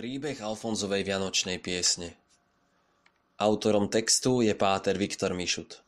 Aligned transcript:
Príbeh 0.00 0.40
Alfonzovej 0.40 1.04
vianočnej 1.04 1.60
piesne 1.60 2.16
Autorom 3.36 3.92
textu 3.92 4.40
je 4.40 4.56
páter 4.56 4.96
Viktor 4.96 5.36
Mišut. 5.36 5.84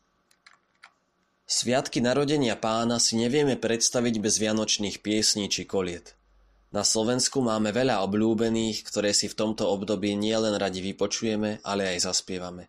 Sviatky 1.48 2.04
narodenia 2.04 2.60
pána 2.60 3.00
si 3.00 3.16
nevieme 3.16 3.56
predstaviť 3.56 4.20
bez 4.20 4.36
vianočných 4.36 5.00
piesní 5.00 5.48
či 5.48 5.64
koliet. 5.64 6.12
Na 6.76 6.84
Slovensku 6.84 7.40
máme 7.40 7.72
veľa 7.72 8.04
obľúbených, 8.04 8.84
ktoré 8.84 9.16
si 9.16 9.32
v 9.32 9.38
tomto 9.48 9.64
období 9.72 10.12
nielen 10.12 10.60
radi 10.60 10.84
vypočujeme, 10.84 11.64
ale 11.64 11.96
aj 11.96 12.12
zaspievame. 12.12 12.68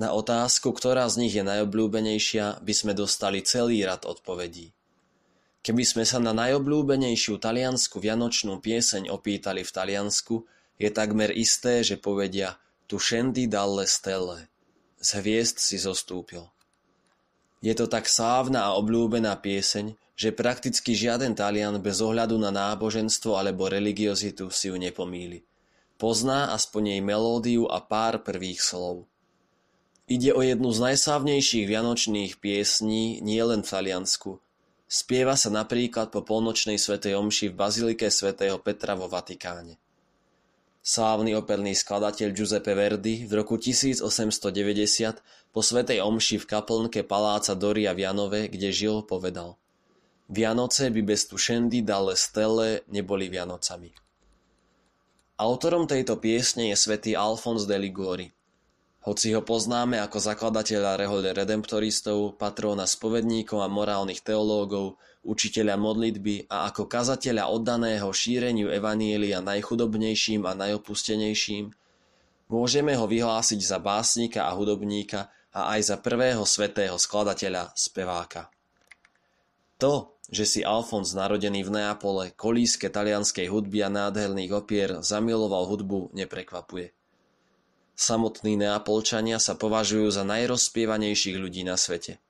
Na 0.00 0.16
otázku, 0.16 0.72
ktorá 0.72 1.04
z 1.12 1.28
nich 1.28 1.36
je 1.36 1.44
najobľúbenejšia, 1.44 2.64
by 2.64 2.72
sme 2.72 2.96
dostali 2.96 3.44
celý 3.44 3.84
rad 3.84 4.08
odpovedí. 4.08 4.72
Keby 5.62 5.84
sme 5.84 6.04
sa 6.06 6.22
na 6.22 6.30
najobľúbenejšiu 6.32 7.42
taliansku 7.42 7.98
vianočnú 7.98 8.62
pieseň 8.62 9.10
opýtali 9.10 9.66
v 9.66 9.74
Taliansku, 9.74 10.46
je 10.78 10.88
takmer 10.94 11.34
isté, 11.34 11.82
že 11.82 11.98
povedia 11.98 12.56
Tu 12.86 12.96
scendi 13.02 13.50
dalle 13.50 13.84
stelle. 13.84 14.46
Z 15.02 15.22
hviezd 15.22 15.58
si 15.58 15.76
zostúpil. 15.78 16.46
Je 17.58 17.74
to 17.74 17.90
tak 17.90 18.06
slávna 18.06 18.70
a 18.70 18.74
obľúbená 18.78 19.34
pieseň, 19.42 19.98
že 20.18 20.34
prakticky 20.34 20.94
žiaden 20.94 21.34
Talian 21.34 21.78
bez 21.82 21.98
ohľadu 22.02 22.38
na 22.38 22.50
náboženstvo 22.50 23.38
alebo 23.38 23.70
religiozitu 23.70 24.50
si 24.50 24.70
ju 24.70 24.78
nepomíli. 24.78 25.46
Pozná 25.98 26.54
aspoň 26.54 26.94
jej 26.94 27.02
melódiu 27.02 27.66
a 27.66 27.82
pár 27.82 28.22
prvých 28.22 28.62
slov. 28.62 29.10
Ide 30.06 30.30
o 30.34 30.40
jednu 30.42 30.70
z 30.70 30.78
najslávnejších 30.90 31.66
vianočných 31.66 32.38
piesní 32.38 33.18
nielen 33.20 33.66
v 33.66 33.70
Taliansku, 33.70 34.38
Spieva 34.88 35.36
sa 35.36 35.52
napríklad 35.52 36.08
po 36.08 36.24
polnočnej 36.24 36.80
svätej 36.80 37.12
omši 37.20 37.52
v 37.52 37.58
bazilike 37.60 38.08
svätého 38.08 38.56
Petra 38.56 38.96
vo 38.96 39.04
Vatikáne. 39.04 39.76
Slávny 40.80 41.36
operný 41.36 41.76
skladateľ 41.76 42.32
Giuseppe 42.32 42.72
Verdi 42.72 43.28
v 43.28 43.32
roku 43.36 43.60
1890 43.60 44.40
po 45.52 45.60
svätej 45.60 46.00
omši 46.00 46.40
v 46.40 46.48
kaplnke 46.48 47.04
paláca 47.04 47.52
Doria 47.52 47.92
v 47.92 48.08
Janove, 48.08 48.48
kde 48.48 48.72
žil, 48.72 49.04
povedal 49.04 49.60
Vianoce 50.32 50.88
by 50.88 51.04
bez 51.04 51.28
tušendy 51.28 51.84
dalle 51.84 52.16
stelle 52.16 52.88
neboli 52.88 53.28
Vianocami. 53.28 53.92
Autorom 55.36 55.84
tejto 55.84 56.16
piesne 56.16 56.72
je 56.72 56.76
svätý 56.80 57.12
Alfons 57.12 57.68
de 57.68 57.76
Liguori. 57.76 58.32
Hoci 58.98 59.30
ho 59.30 59.46
poznáme 59.46 60.02
ako 60.02 60.18
zakladateľa 60.18 60.98
rehole 60.98 61.30
redemptoristov, 61.30 62.34
patróna 62.34 62.82
spovedníkov 62.82 63.62
a 63.62 63.70
morálnych 63.70 64.26
teológov, 64.26 64.98
učiteľa 65.22 65.78
modlitby 65.78 66.50
a 66.50 66.66
ako 66.66 66.90
kazateľa 66.90 67.46
oddaného 67.46 68.10
šíreniu 68.10 68.74
evanielia 68.74 69.38
najchudobnejším 69.38 70.42
a 70.44 70.52
najopustenejším, 70.58 71.70
môžeme 72.50 72.98
ho 72.98 73.06
vyhlásiť 73.06 73.60
za 73.62 73.78
básnika 73.78 74.50
a 74.50 74.52
hudobníka 74.58 75.30
a 75.54 75.78
aj 75.78 75.94
za 75.94 75.96
prvého 76.02 76.42
svetého 76.42 76.98
skladateľa, 76.98 77.72
speváka. 77.78 78.50
To, 79.78 80.18
že 80.26 80.44
si 80.44 80.60
Alfons 80.66 81.14
narodený 81.14 81.62
v 81.62 81.70
Neapole, 81.70 82.34
kolíske 82.34 82.90
talianskej 82.90 83.46
hudby 83.46 83.86
a 83.86 83.88
nádherných 83.88 84.52
opier 84.52 84.90
zamiloval 85.06 85.70
hudbu, 85.70 86.12
neprekvapuje. 86.18 86.97
Samotní 87.98 88.54
Neapolčania 88.54 89.42
sa 89.42 89.58
považujú 89.58 90.06
za 90.14 90.22
najrozspievanejších 90.22 91.34
ľudí 91.34 91.66
na 91.66 91.74
svete. 91.74 92.22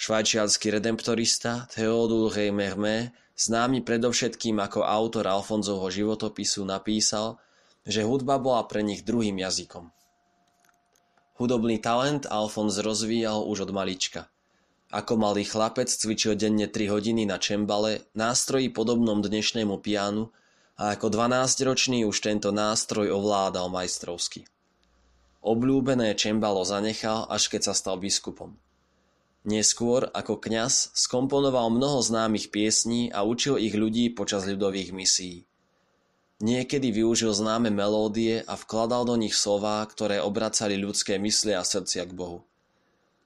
Švajčiarsky 0.00 0.72
redemptorista 0.72 1.68
Théodule 1.68 2.48
Mermé, 2.56 3.12
známy 3.36 3.84
predovšetkým 3.84 4.56
ako 4.64 4.80
autor 4.80 5.28
Alfonzovho 5.28 5.92
životopisu, 5.92 6.64
napísal, 6.64 7.36
že 7.84 8.00
hudba 8.00 8.40
bola 8.40 8.64
pre 8.64 8.80
nich 8.80 9.04
druhým 9.04 9.44
jazykom. 9.44 9.92
Hudobný 11.36 11.76
talent 11.76 12.24
Alfons 12.32 12.80
rozvíjal 12.80 13.44
už 13.44 13.68
od 13.68 13.76
malička. 13.76 14.32
Ako 14.88 15.20
malý 15.20 15.44
chlapec 15.44 15.92
cvičil 15.92 16.32
denne 16.32 16.64
3 16.64 16.88
hodiny 16.88 17.28
na 17.28 17.36
čembale, 17.36 18.08
nástroji 18.16 18.72
podobnom 18.72 19.20
dnešnému 19.20 19.84
pianu 19.84 20.32
a 20.80 20.96
ako 20.96 21.12
12-ročný 21.12 22.08
už 22.08 22.24
tento 22.24 22.48
nástroj 22.56 23.12
ovládal 23.12 23.68
majstrovsky. 23.68 24.48
Obľúbené 25.42 26.14
čembalo 26.14 26.62
zanechal, 26.62 27.26
až 27.26 27.50
keď 27.50 27.70
sa 27.70 27.74
stal 27.74 27.98
biskupom. 27.98 28.54
Neskôr, 29.42 30.06
ako 30.14 30.38
kňaz, 30.38 30.94
skomponoval 30.94 31.66
mnoho 31.74 31.98
známych 31.98 32.54
piesní 32.54 33.10
a 33.10 33.26
učil 33.26 33.58
ich 33.58 33.74
ľudí 33.74 34.14
počas 34.14 34.46
ľudových 34.46 34.94
misií. 34.94 35.50
Niekedy 36.38 36.94
využil 36.94 37.34
známe 37.34 37.74
melódie 37.74 38.46
a 38.46 38.54
vkladal 38.54 39.02
do 39.02 39.18
nich 39.18 39.34
slová, 39.34 39.82
ktoré 39.86 40.22
obracali 40.22 40.78
ľudské 40.78 41.18
mysle 41.18 41.58
a 41.58 41.66
srdcia 41.66 42.06
k 42.06 42.14
Bohu. 42.14 42.46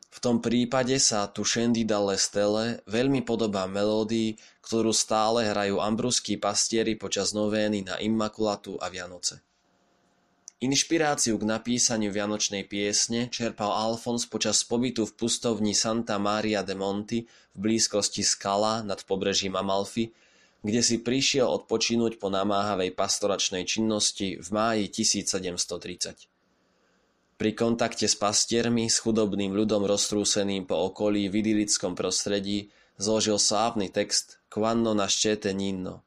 V 0.09 0.19
tom 0.25 0.41
prípade 0.41 0.97
sa 0.97 1.29
tu 1.29 1.45
Scendi 1.45 1.85
dalle 1.85 2.17
stelle 2.17 2.81
veľmi 2.89 3.21
podobá 3.21 3.69
melódii, 3.69 4.41
ktorú 4.65 4.89
stále 4.97 5.45
hrajú 5.53 5.85
ambruskí 5.85 6.41
pastieri 6.41 6.97
počas 6.97 7.37
novény 7.37 7.85
na 7.85 8.01
Immakulatu 8.01 8.81
a 8.81 8.89
Vianoce. 8.89 9.46
Inšpiráciu 10.57 11.37
k 11.37 11.45
napísaniu 11.45 12.09
vianočnej 12.09 12.65
piesne 12.65 13.29
čerpal 13.29 13.77
Alfons 13.77 14.25
počas 14.25 14.65
pobytu 14.65 15.05
v 15.05 15.13
pustovni 15.13 15.77
Santa 15.77 16.17
Maria 16.17 16.65
de 16.65 16.73
Monti 16.73 17.29
v 17.53 17.59
blízkosti 17.61 18.25
Skala 18.25 18.81
nad 18.81 19.05
pobrežím 19.05 19.53
Amalfi, 19.53 20.17
kde 20.65 20.81
si 20.81 21.05
prišiel 21.05 21.45
odpočinúť 21.45 22.17
po 22.17 22.33
namáhavej 22.33 22.97
pastoračnej 22.97 23.69
činnosti 23.69 24.41
v 24.41 24.49
máji 24.49 24.89
1730. 24.89 26.25
Pri 27.37 27.51
kontakte 27.53 28.09
s 28.09 28.17
pastiermi, 28.17 28.89
s 28.89 29.05
chudobným 29.05 29.53
ľudom 29.53 29.85
roztrúseným 29.85 30.65
po 30.65 30.89
okolí 30.89 31.29
v 31.29 31.45
idylickom 31.45 31.93
prostredí, 31.93 32.73
zložil 32.97 33.37
slávny 33.37 33.93
text 33.93 34.41
Quanno 34.49 34.97
nascete 34.97 35.53
ninno, 35.53 36.06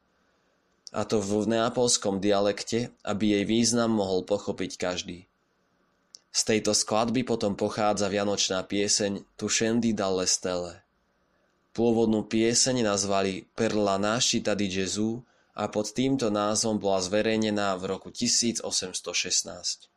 a 0.90 1.06
to 1.06 1.22
v 1.22 1.46
neapolskom 1.46 2.18
dialekte, 2.18 2.90
aby 3.06 3.38
jej 3.38 3.44
význam 3.46 3.94
mohol 3.94 4.26
pochopiť 4.26 4.70
každý. 4.74 5.30
Z 6.30 6.40
tejto 6.46 6.74
skladby 6.74 7.26
potom 7.26 7.58
pochádza 7.58 8.06
vianočná 8.06 8.62
pieseň 8.62 9.26
Tu 9.34 9.46
scendi 9.50 9.90
dalle 9.90 10.26
stelle. 10.30 10.82
Pôvodnú 11.74 12.26
pieseň 12.26 12.86
nazvali 12.86 13.46
Perla 13.54 13.98
nascita 13.98 14.54
di 14.58 14.66
Gesù 14.70 15.22
a 15.54 15.66
pod 15.70 15.90
týmto 15.90 16.30
názvom 16.30 16.78
bola 16.78 17.02
zverejnená 17.02 17.74
v 17.78 17.82
roku 17.90 18.10
1816. 18.14 19.90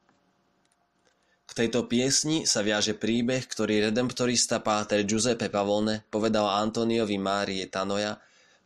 K 1.44 1.52
tejto 1.52 1.86
piesni 1.86 2.50
sa 2.50 2.66
viaže 2.66 2.98
príbeh, 2.98 3.46
ktorý 3.46 3.90
redemptorista 3.90 4.58
páter 4.62 5.06
Giuseppe 5.06 5.54
Pavone 5.54 6.02
povedal 6.10 6.50
Antoniovi 6.50 7.18
Márie 7.22 7.70
Tanoja, 7.70 8.18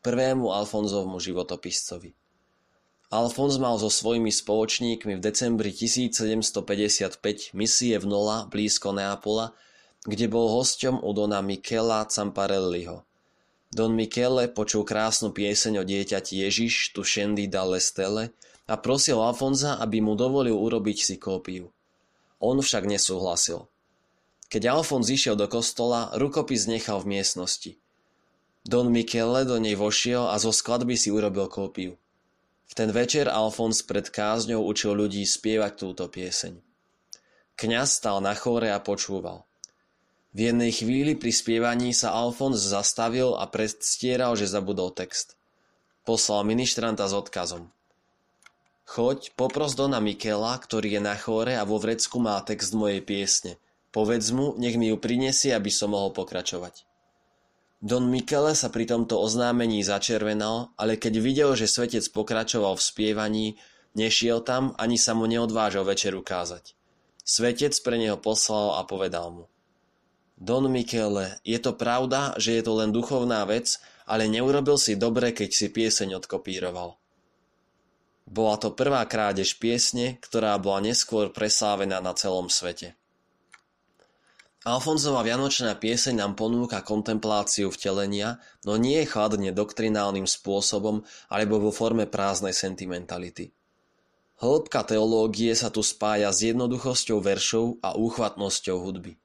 prvému 0.01 0.53
Alfonzovmu 0.53 1.17
životopiscovi. 1.19 2.13
Alfons 3.07 3.55
mal 3.55 3.79
so 3.79 3.87
svojimi 3.87 4.27
spoločníkmi 4.27 5.15
v 5.15 5.21
decembri 5.23 5.71
1755 5.71 7.55
misie 7.55 7.95
v 7.95 8.05
Nola 8.05 8.51
blízko 8.51 8.91
Neapola, 8.91 9.55
kde 10.03 10.27
bol 10.27 10.51
hosťom 10.51 10.99
u 10.99 11.11
dona 11.15 11.39
Michela 11.39 12.03
Camparelliho. 12.03 13.07
Don 13.71 13.95
Michele 13.95 14.51
počul 14.51 14.83
krásnu 14.83 15.31
pieseň 15.31 15.79
o 15.79 15.83
dieťati 15.87 16.43
Ježiš 16.43 16.91
tu 16.91 17.07
Scendi 17.07 17.47
dalle 17.47 17.79
stelle 17.79 18.35
a 18.67 18.75
prosil 18.75 19.19
Alfonza, 19.23 19.79
aby 19.79 20.03
mu 20.03 20.19
dovolil 20.19 20.55
urobiť 20.55 20.97
si 20.99 21.15
kópiu. 21.15 21.71
On 22.43 22.59
však 22.59 22.87
nesúhlasil. 22.91 23.71
Keď 24.47 24.63
Alfons 24.71 25.07
išiel 25.07 25.35
do 25.35 25.47
kostola, 25.47 26.11
rukopis 26.15 26.67
nechal 26.67 27.03
v 27.03 27.19
miestnosti. 27.19 27.71
Don 28.67 28.91
Michele 28.91 29.47
do 29.47 29.55
nej 29.55 29.79
vošiel 29.79 30.27
a 30.27 30.35
zo 30.35 30.51
skladby 30.51 30.99
si 30.99 31.07
urobil 31.07 31.47
kópiu. 31.47 31.95
V 32.67 32.73
ten 32.75 32.91
večer 32.91 33.31
Alfons 33.31 33.79
pred 33.79 34.11
kázňou 34.11 34.59
učil 34.67 34.91
ľudí 34.91 35.23
spievať 35.23 35.79
túto 35.79 36.03
pieseň. 36.11 36.59
Kňaz 37.55 38.03
stal 38.03 38.19
na 38.19 38.35
chóre 38.35 38.75
a 38.75 38.83
počúval. 38.83 39.47
V 40.35 40.51
jednej 40.51 40.75
chvíli 40.75 41.15
pri 41.15 41.31
spievaní 41.31 41.95
sa 41.95 42.11
Alfons 42.11 42.59
zastavil 42.59 43.39
a 43.39 43.47
predstieral, 43.47 44.35
že 44.35 44.51
zabudol 44.51 44.91
text. 44.91 45.39
Poslal 46.03 46.43
ministranta 46.43 47.07
s 47.07 47.15
odkazom. 47.15 47.71
Choď, 48.87 49.35
popros 49.35 49.75
Dona 49.75 49.99
Mikela, 49.99 50.55
ktorý 50.55 50.99
je 50.99 51.01
na 51.03 51.15
chóre 51.19 51.59
a 51.59 51.67
vo 51.67 51.75
vrecku 51.75 52.23
má 52.23 52.39
text 52.43 52.71
mojej 52.71 53.03
piesne. 53.03 53.59
Povedz 53.91 54.31
mu, 54.31 54.55
nech 54.55 54.79
mi 54.79 54.91
ju 54.91 54.95
prinesie, 54.95 55.51
aby 55.51 55.67
som 55.67 55.91
mohol 55.91 56.15
pokračovať. 56.15 56.86
Don 57.77 58.09
Michele 58.09 58.57
sa 58.57 58.73
pri 58.73 58.89
tomto 58.89 59.21
oznámení 59.21 59.85
začervenal, 59.85 60.73
ale 60.81 60.97
keď 60.97 61.13
videl, 61.21 61.49
že 61.53 61.69
svetec 61.69 62.09
pokračoval 62.09 62.73
v 62.73 62.81
spievaní, 62.81 63.47
nešiel 63.93 64.41
tam 64.41 64.73
ani 64.81 64.97
sa 64.97 65.13
mu 65.13 65.29
neodvážil 65.29 65.85
večer 65.85 66.17
ukázať. 66.17 66.73
Svetec 67.21 67.77
pre 67.85 68.01
neho 68.01 68.17
poslal 68.17 68.81
a 68.81 68.81
povedal 68.81 69.29
mu. 69.29 69.45
Don 70.37 70.65
Michele, 70.69 71.37
je 71.45 71.57
to 71.61 71.77
pravda, 71.77 72.33
že 72.41 72.57
je 72.57 72.63
to 72.65 72.73
len 72.77 72.89
duchovná 72.89 73.45
vec, 73.45 73.77
ale 74.09 74.29
neurobil 74.29 74.77
si 74.81 74.97
dobre, 74.97 75.33
keď 75.33 75.49
si 75.49 75.67
pieseň 75.69 76.17
odkopíroval. 76.17 76.97
Bola 78.27 78.55
to 78.57 78.73
prvá 78.73 79.05
krádež 79.05 79.57
piesne, 79.61 80.17
ktorá 80.21 80.57
bola 80.57 80.81
neskôr 80.81 81.29
preslávená 81.29 82.01
na 82.01 82.13
celom 82.17 82.49
svete. 82.49 82.97
Alfonzova 84.67 85.23
vianočná 85.23 85.79
pieseň 85.79 86.19
nám 86.19 86.35
ponúka 86.35 86.83
kontempláciu 86.83 87.71
vtelenia, 87.71 88.43
no 88.67 88.75
nie 88.75 88.99
chladne 89.07 89.55
doktrinálnym 89.55 90.27
spôsobom 90.27 91.07
alebo 91.31 91.63
vo 91.63 91.71
forme 91.71 92.03
prázdnej 92.03 92.51
sentimentality. 92.51 93.55
Hĺbka 94.43 94.83
teológie 94.83 95.55
sa 95.55 95.71
tu 95.71 95.79
spája 95.79 96.35
s 96.35 96.43
jednoduchosťou 96.51 97.23
veršov 97.23 97.79
a 97.79 97.95
úchvatnosťou 97.95 98.77
hudby. 98.83 99.15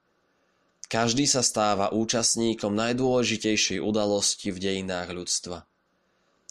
Každý 0.87 1.27
sa 1.27 1.43
stáva 1.43 1.91
účastníkom 1.91 2.71
najdôležitejšej 2.79 3.83
udalosti 3.83 4.55
v 4.55 4.63
dejinách 4.63 5.11
ľudstva. 5.11 5.67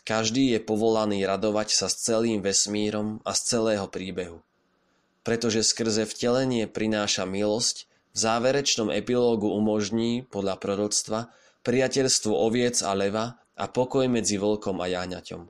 Každý 0.04 0.52
je 0.52 0.60
povolaný 0.60 1.24
radovať 1.24 1.72
sa 1.72 1.88
s 1.88 1.96
celým 2.04 2.44
vesmírom 2.44 3.24
a 3.24 3.32
z 3.40 3.56
celého 3.56 3.88
príbehu. 3.88 4.44
Pretože 5.24 5.64
skrze 5.64 6.04
vtelenie 6.04 6.68
prináša 6.68 7.24
milosť, 7.24 7.88
v 8.12 8.18
záverečnom 8.18 8.92
epilógu 8.92 9.48
umožní, 9.48 10.28
podľa 10.28 10.60
proroctva, 10.60 11.32
priateľstvo 11.64 12.32
oviec 12.32 12.84
a 12.84 12.92
leva 12.92 13.40
a 13.56 13.66
pokoj 13.72 14.06
medzi 14.12 14.36
vlkom 14.36 14.84
a 14.84 14.90
jahňaťom. 14.92 15.48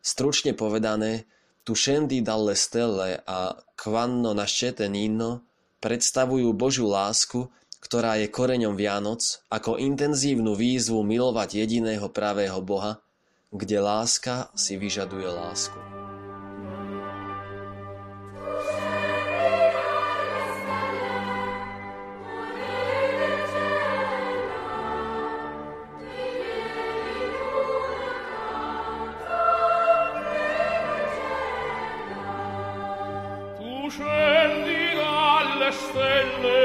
Stručne 0.00 0.56
povedané, 0.56 1.28
tu 1.60 1.76
scendi 1.76 2.24
dalle 2.24 2.56
stelle 2.56 3.20
a 3.20 3.52
quanno 3.76 4.32
nascete 4.32 4.88
nino 4.88 5.44
predstavujú 5.80 6.52
Božiu 6.56 6.88
lásku, 6.88 7.48
ktorá 7.80 8.20
je 8.20 8.28
koreňom 8.28 8.76
Vianoc, 8.76 9.44
ako 9.48 9.80
intenzívnu 9.80 10.52
výzvu 10.52 11.00
milovať 11.00 11.64
jediného 11.64 12.08
pravého 12.12 12.60
Boha, 12.60 13.00
kde 13.50 13.80
láska 13.80 14.52
si 14.52 14.76
vyžaduje 14.76 15.26
lásku. 15.26 15.99
Stelle 36.00 36.59